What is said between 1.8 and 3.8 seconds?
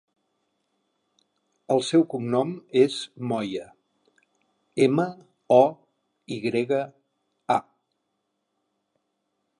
seu cognom és Moya: